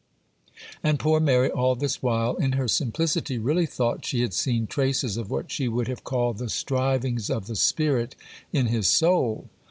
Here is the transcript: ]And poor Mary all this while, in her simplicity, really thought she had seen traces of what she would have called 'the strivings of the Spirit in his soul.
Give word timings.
]And 0.83 0.97
poor 0.99 1.19
Mary 1.19 1.51
all 1.51 1.75
this 1.75 2.01
while, 2.01 2.35
in 2.37 2.53
her 2.53 2.67
simplicity, 2.67 3.37
really 3.37 3.67
thought 3.67 4.03
she 4.03 4.21
had 4.21 4.33
seen 4.33 4.65
traces 4.65 5.15
of 5.15 5.29
what 5.29 5.51
she 5.51 5.67
would 5.67 5.87
have 5.87 6.03
called 6.03 6.39
'the 6.39 6.49
strivings 6.49 7.29
of 7.29 7.45
the 7.45 7.55
Spirit 7.55 8.15
in 8.51 8.65
his 8.65 8.87
soul. 8.87 9.47